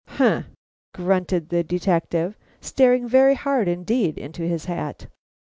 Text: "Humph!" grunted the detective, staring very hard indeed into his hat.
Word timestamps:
"Humph!" 0.07 0.47
grunted 0.95 1.49
the 1.49 1.63
detective, 1.63 2.35
staring 2.59 3.07
very 3.07 3.35
hard 3.35 3.67
indeed 3.67 4.17
into 4.17 4.41
his 4.41 4.65
hat. 4.65 5.05